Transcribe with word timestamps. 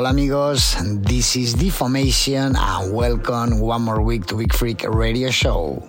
Hola 0.00 0.12
amigos, 0.12 0.76
this 1.02 1.36
is 1.36 1.52
Deformation 1.52 2.56
and 2.56 2.94
welcome 2.94 3.60
one 3.60 3.82
more 3.82 4.00
week 4.00 4.24
to 4.28 4.36
Beat 4.36 4.54
Freak 4.54 4.82
Radio 4.88 5.28
Show. 5.28 5.86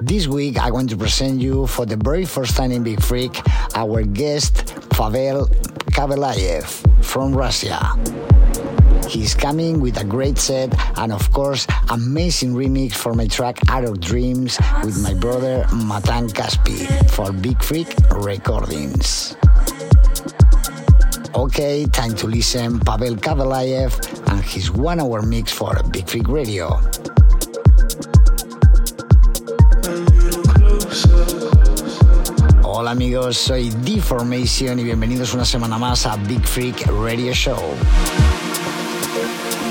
This 0.00 0.26
week 0.26 0.56
I 0.56 0.70
want 0.70 0.88
to 0.88 0.96
present 0.96 1.42
you 1.42 1.66
for 1.66 1.84
the 1.84 1.96
very 1.96 2.24
first 2.24 2.56
time 2.56 2.72
in 2.72 2.82
Beat 2.82 3.02
Freak 3.02 3.42
our 3.74 4.04
guest 4.04 4.72
Pavel 4.88 5.48
Kavelayev 5.92 6.64
from 7.04 7.36
Russia. 7.36 7.76
He's 9.06 9.34
coming 9.34 9.80
with 9.82 10.00
a 10.00 10.04
great 10.04 10.38
set 10.38 10.72
and 10.96 11.12
of 11.12 11.30
course 11.30 11.66
amazing 11.90 12.54
remix 12.54 12.92
for 12.94 13.12
my 13.12 13.26
track 13.26 13.58
Out 13.68 13.84
of 13.84 14.00
Dreams 14.00 14.58
with 14.82 14.96
my 15.02 15.12
brother 15.12 15.66
Matan 15.74 16.28
Caspi 16.28 16.88
for 17.10 17.32
Beat 17.32 17.62
Freak 17.62 17.94
Recordings. 18.10 19.36
Okay, 21.36 21.84
time 21.86 22.14
to 22.14 22.28
listen 22.28 22.78
Pavel 22.78 23.16
Kavelayev 23.16 23.90
and 24.30 24.40
his 24.44 24.70
one 24.70 25.00
hour 25.00 25.20
mix 25.20 25.50
for 25.50 25.74
Beat 25.90 26.08
Freak 26.08 26.28
Radio. 26.28 26.78
Hola 32.62 32.92
amigos, 32.92 33.36
soy 33.36 33.70
Deformation 33.82 34.78
y 34.78 34.84
bienvenidos 34.84 35.34
una 35.34 35.44
semana 35.44 35.76
más 35.76 36.06
a 36.06 36.14
Beat 36.16 36.44
Freak 36.44 36.86
Radio 36.86 37.34
Show. 37.34 37.58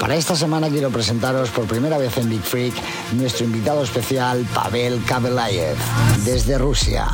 Para 0.03 0.17
esta 0.17 0.35
semana 0.35 0.67
quiero 0.67 0.89
presentaros 0.89 1.49
por 1.51 1.65
primera 1.65 1.97
vez 1.97 2.17
en 2.17 2.29
Big 2.29 2.41
Freak 2.41 2.73
nuestro 3.13 3.45
invitado 3.45 3.83
especial 3.83 4.45
Pavel 4.53 5.01
Kavelayev 5.05 5.77
desde 6.25 6.57
Rusia. 6.57 7.07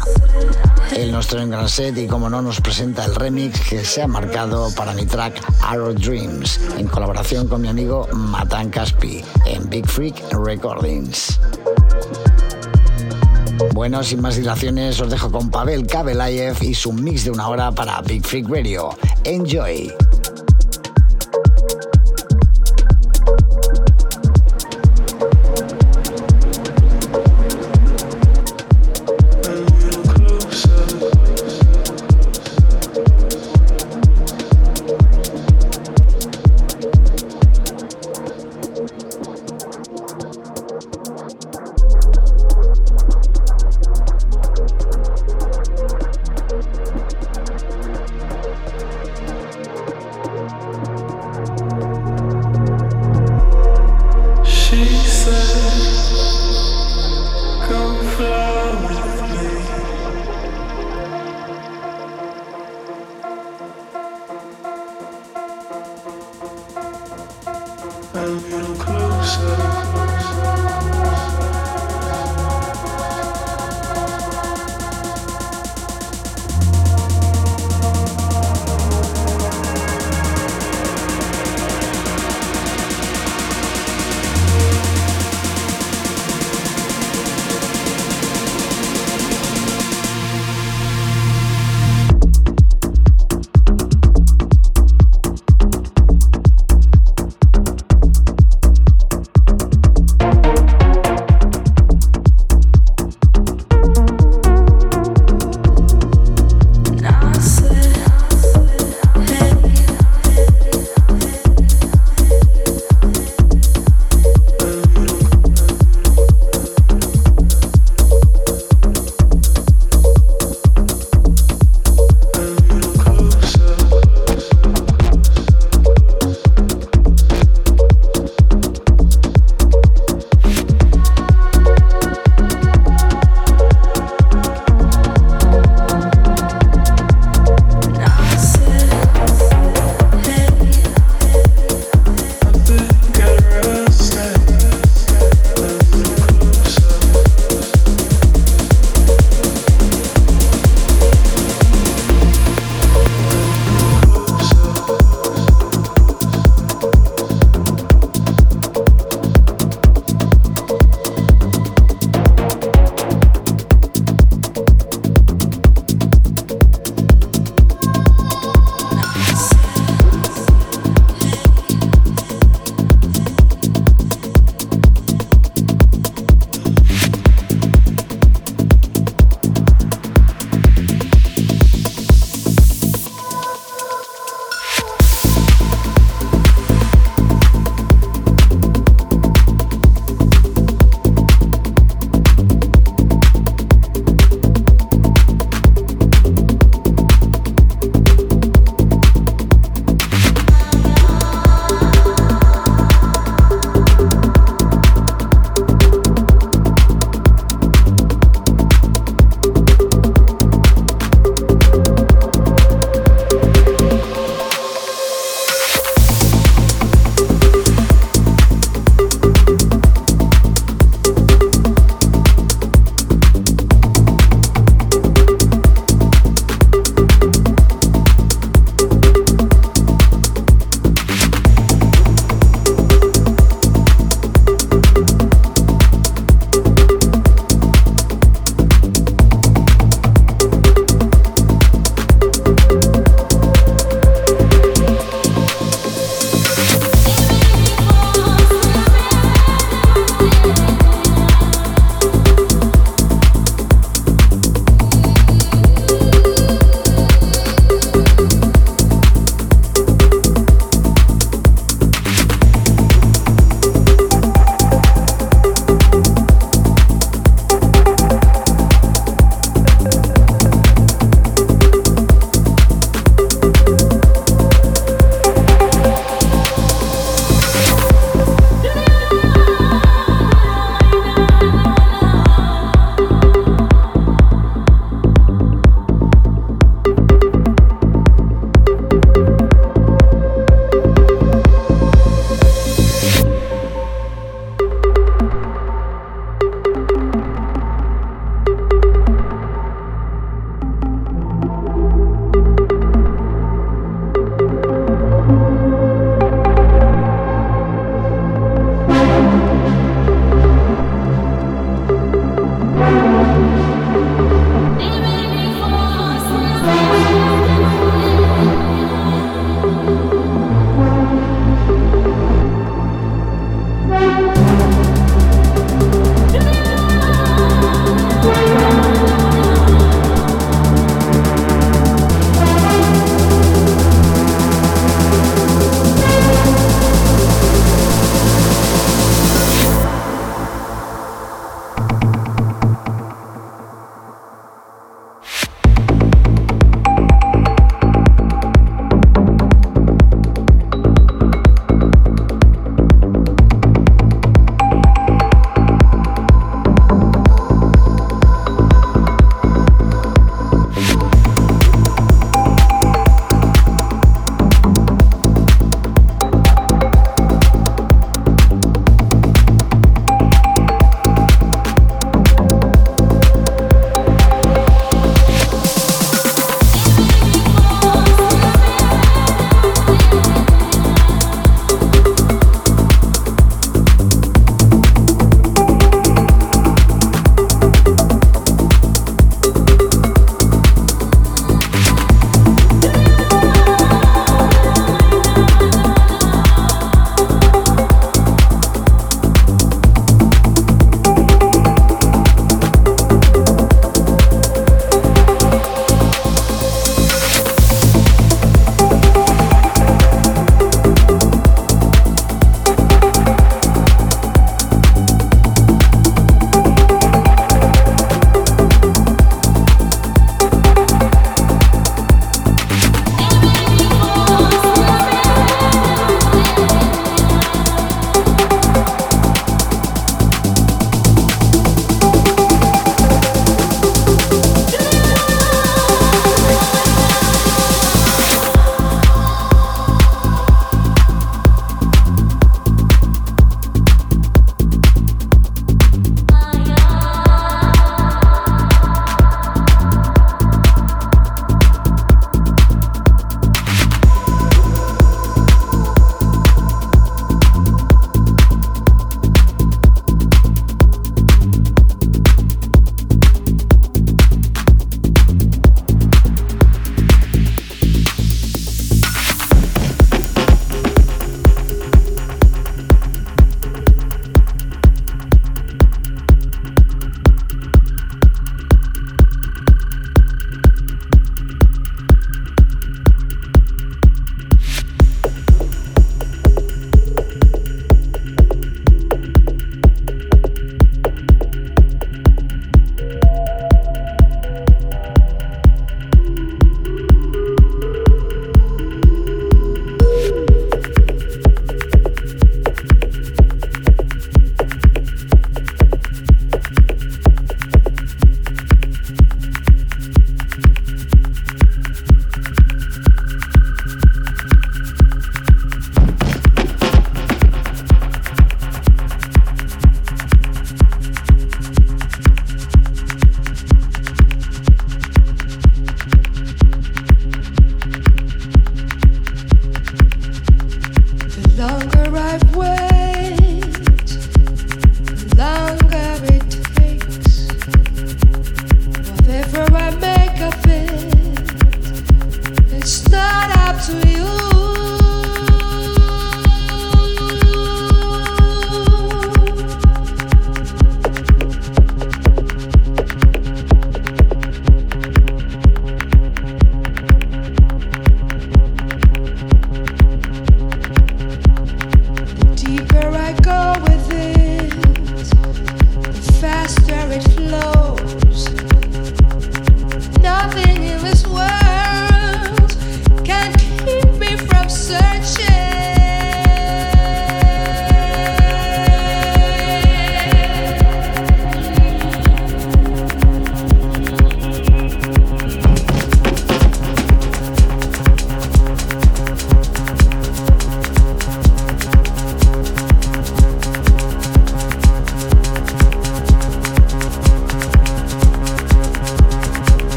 Él 0.98 1.12
nos 1.12 1.28
trae 1.28 1.44
un 1.44 1.52
gran 1.52 1.70
set 1.70 1.96
y 2.00 2.08
como 2.08 2.32
no 2.32 2.42
nos 2.42 2.60
presenta 2.60 3.06
el 3.06 3.14
remix 3.14 3.62
que 3.70 3.86
se 3.86 4.02
ha 4.02 4.08
marcado 4.08 4.74
para 4.76 4.94
mi 4.94 5.06
track 5.06 5.40
Arrow 5.62 5.94
Dreams 5.94 6.60
en 6.80 6.88
colaboración 6.88 7.48
con 7.48 7.62
mi 7.62 7.68
amigo 7.68 8.08
Matan 8.12 8.72
Kaspi 8.72 9.24
en 9.46 9.70
Big 9.70 9.86
Freak 9.86 10.34
Recordings. 10.34 11.40
Bueno, 13.76 14.04
sin 14.04 14.20
más 14.20 14.36
dilaciones, 14.36 15.00
os 15.00 15.12
dejo 15.12 15.32
con 15.32 15.52
Pavel 15.52 15.86
Kavelayev 15.86 16.64
y 16.64 16.74
su 16.74 16.92
mix 16.92 17.24
de 17.24 17.30
una 17.30 17.50
hora 17.50 17.72
para 17.72 18.02
Big 18.02 18.26
Freak 18.26 18.50
Radio. 18.50 18.90
Enjoy. 19.26 19.94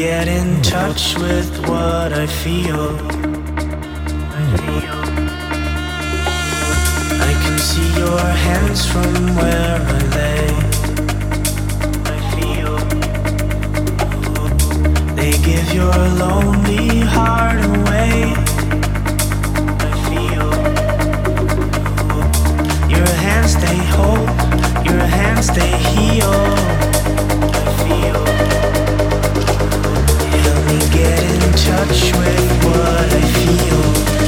Get 0.00 0.28
in 0.28 0.62
touch 0.62 1.14
with 1.18 1.50
what 1.68 2.10
I 2.14 2.26
feel. 2.26 2.96
I 7.28 7.32
can 7.42 7.58
see 7.58 7.88
your 7.98 8.20
hands 8.46 8.86
from 8.90 9.12
where 9.36 9.76
I 9.96 10.00
lay. 10.16 10.46
I 12.14 12.18
feel. 12.34 12.74
They 15.16 15.32
give 15.48 15.68
your 15.74 15.98
lonely 16.24 17.00
heart 17.00 17.62
away. 17.62 18.32
I 19.88 19.92
feel. 20.08 20.48
Your 22.96 23.12
hands 23.26 23.52
they 23.64 23.80
hold, 23.96 24.30
your 24.86 25.04
hands 25.18 25.48
they 25.48 25.72
heal. 25.92 26.36
I 27.52 27.64
feel. 27.84 28.29
Get 31.00 31.32
in 31.32 31.52
touch 31.52 32.12
with 32.18 32.64
what 32.66 33.14
I 33.14 33.22
feel. 33.32 34.19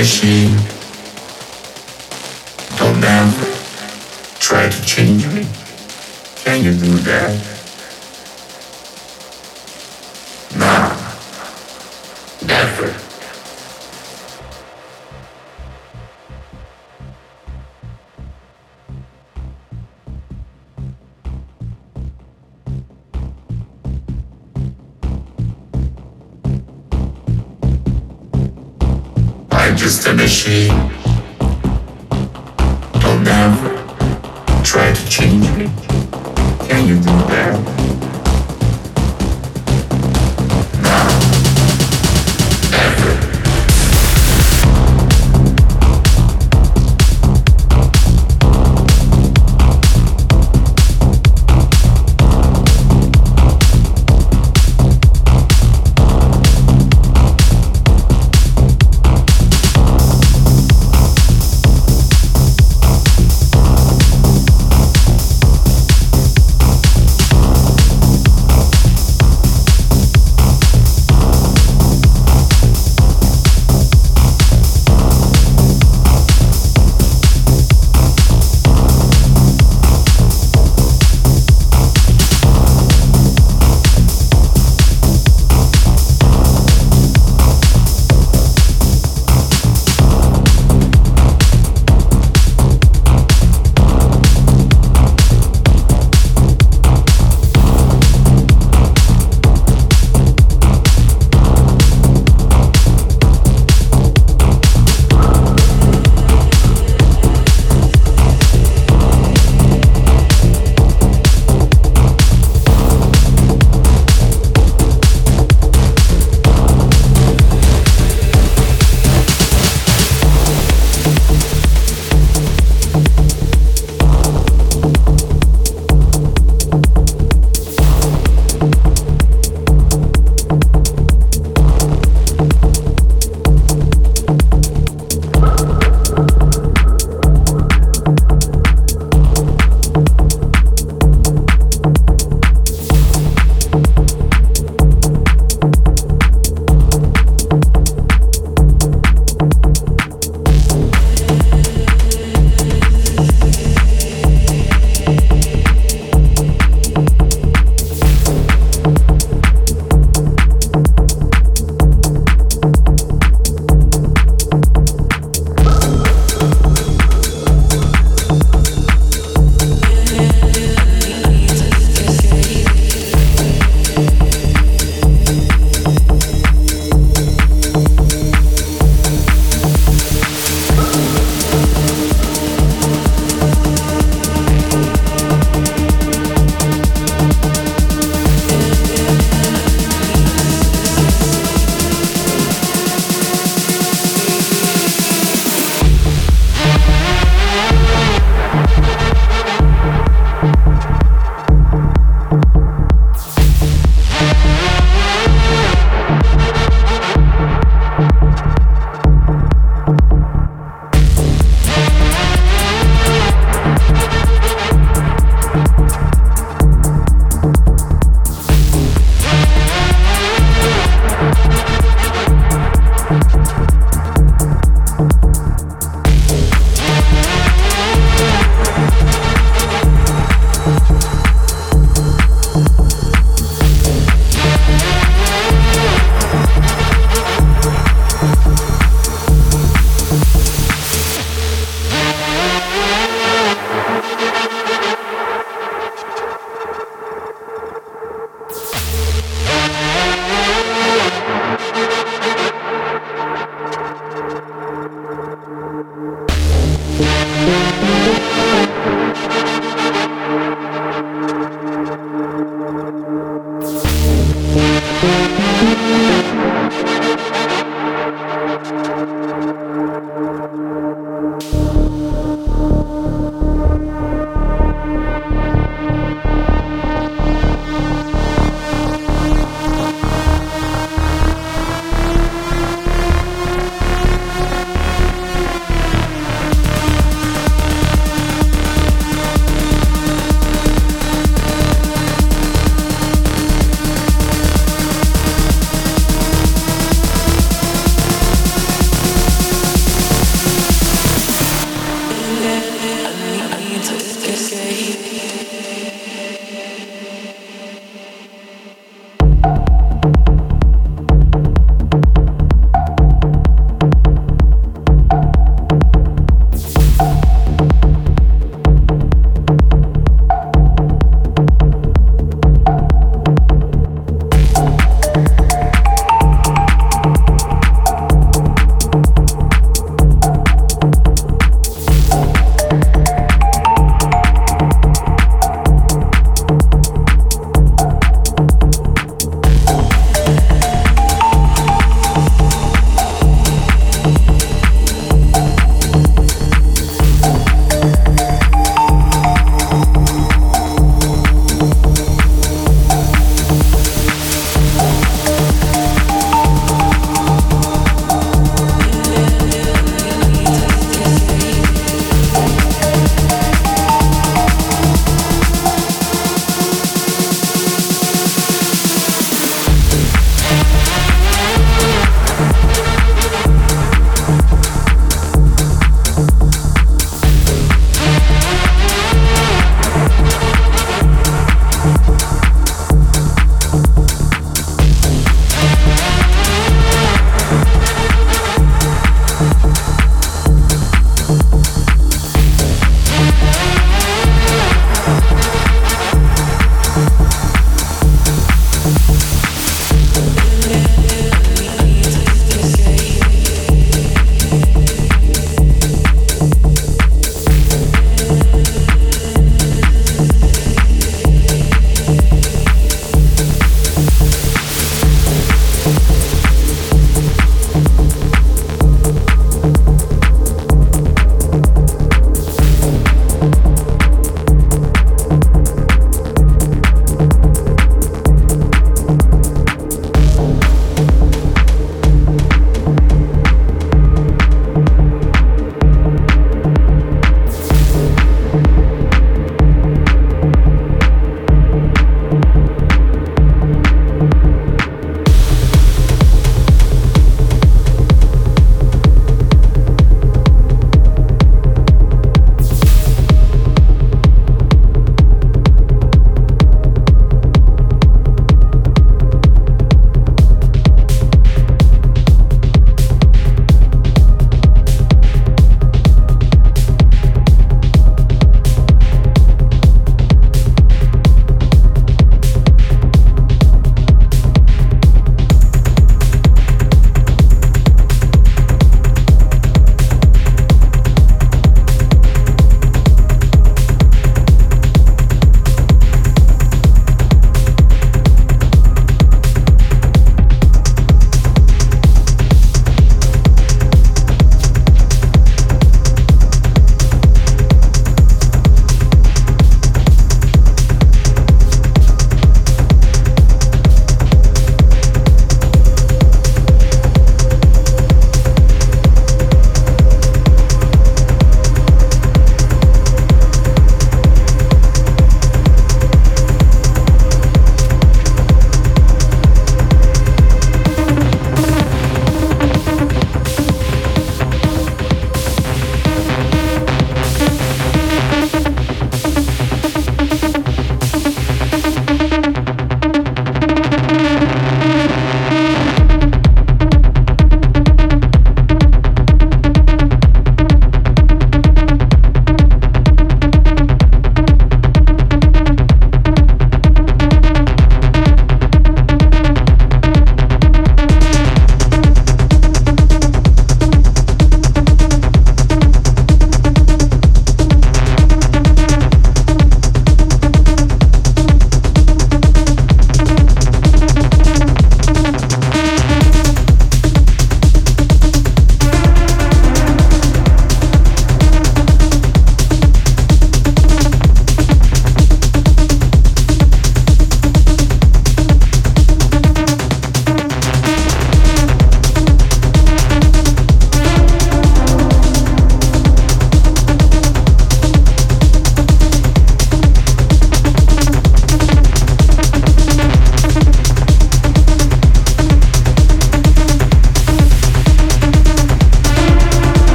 A 0.00 0.49
just 29.80 30.06
a 30.08 30.12
machine. 30.12 30.76
Don't 33.00 33.26
ever 33.26 33.70
try 34.62 34.92
to 34.92 35.08
change 35.08 35.49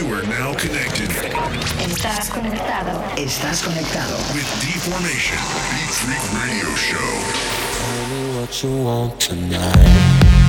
You 0.00 0.14
are 0.14 0.22
now 0.22 0.54
connected. 0.54 1.10
Estás 1.78 2.30
conectado. 2.30 3.02
Estás 3.18 3.62
conectado. 3.62 4.16
With 4.32 4.48
Deformation, 4.62 5.36
Beat 5.72 5.90
Freak 5.90 6.24
Radio 6.40 6.74
Show. 6.74 7.10
Tell 7.76 8.06
me 8.08 8.40
what 8.40 8.62
you 8.62 8.82
want 8.82 9.20
tonight. 9.20 10.39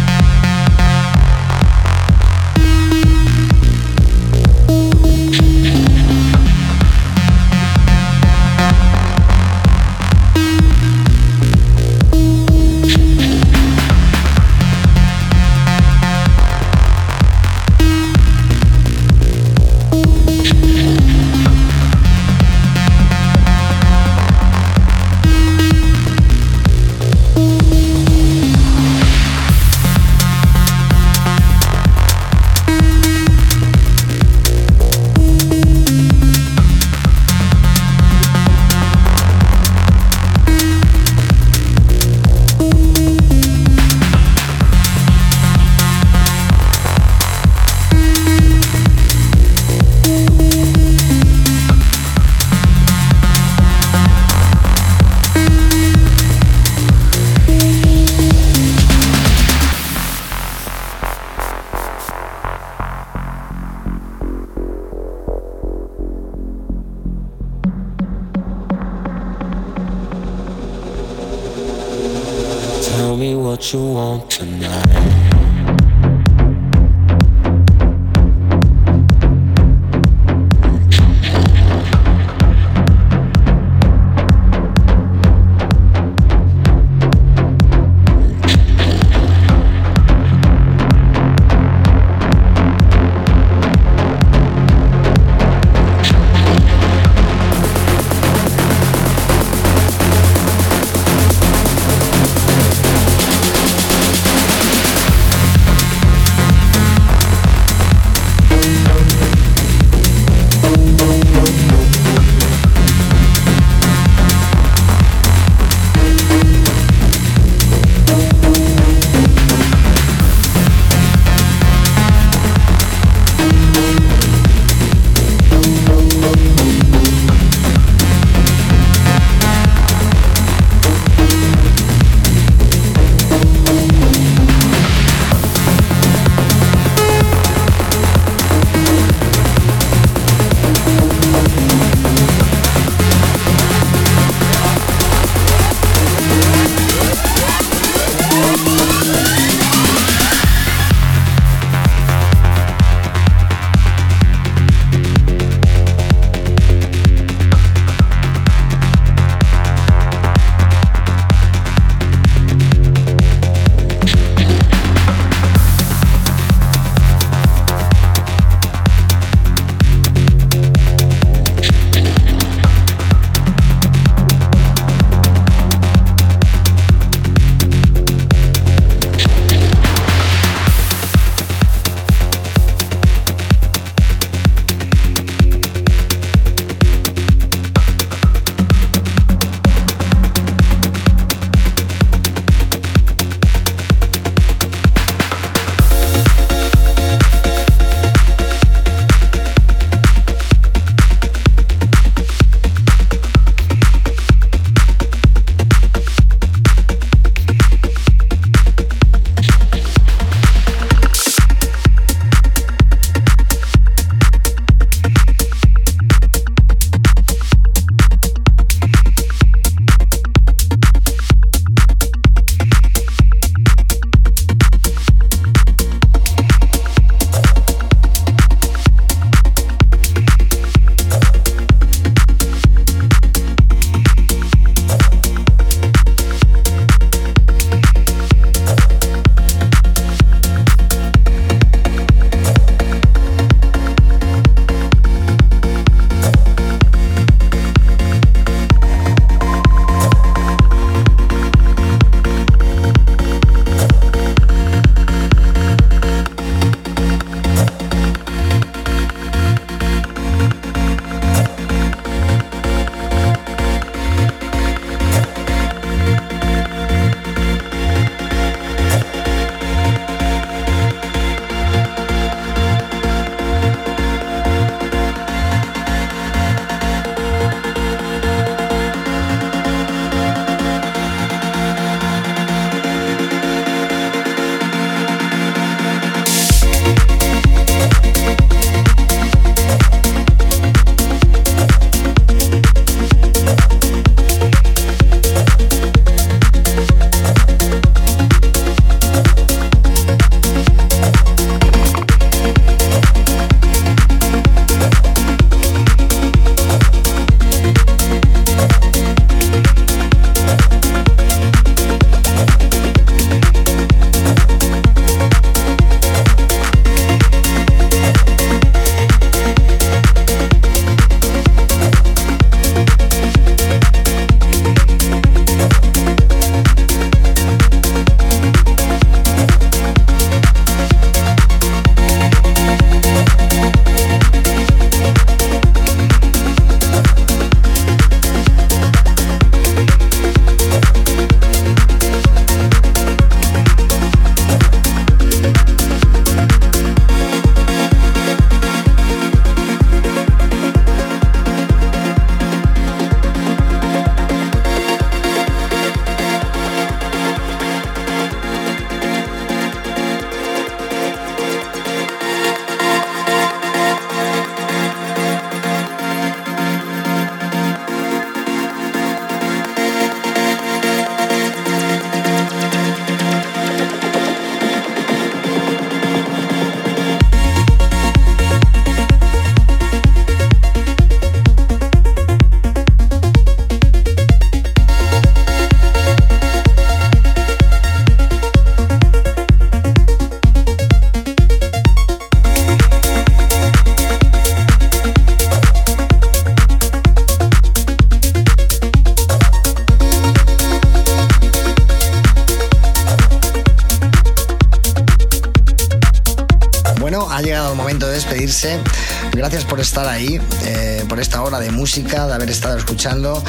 Música, 411.92 412.26
de 412.26 412.34
haber 412.34 412.50
estado 412.50 412.78
escuchando. 412.78 413.44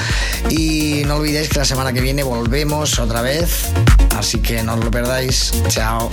Y 0.51 1.03
no 1.07 1.17
olvidéis 1.17 1.49
que 1.49 1.61
la 1.61 1.65
semana 1.65 1.93
que 1.93 2.01
viene 2.01 2.25
volvemos 2.25 2.99
otra 2.99 3.23
vez. 3.23 3.69
Así 4.17 4.41
que 4.41 4.65
no 4.65 4.75
os 4.75 4.85
lo 4.85 4.91
perdáis. 4.91 5.53
Chao. 5.69 6.11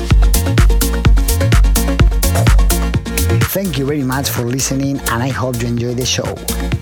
Thank 3.51 3.77
you 3.77 3.87
very 3.87 4.03
much 4.03 4.29
for 4.29 4.45
listening 4.45 4.99
and 5.09 5.23
I 5.23 5.31
hope 5.31 5.59
you 5.59 5.67
enjoy 5.67 5.95
the 5.95 6.05
show. 6.05 6.35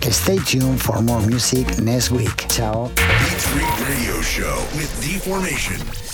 Stay 0.10 0.38
tuned 0.40 0.82
for 0.82 1.02
more 1.02 1.26
music 1.26 1.80
next 1.80 2.12
week. 2.12 2.46
Ciao. 2.50 2.92
Freak 2.98 3.88
Radio 3.88 4.22
Show 4.22 4.66
with 4.76 4.92
Deformation. 5.02 6.07